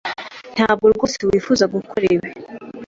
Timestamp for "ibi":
2.15-2.29